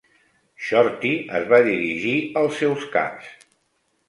Shorty 0.67 1.11
es 1.41 1.45
va 1.51 1.59
dirigir 1.67 2.15
als 2.43 2.57
seus 2.63 2.89
caps. 2.97 3.31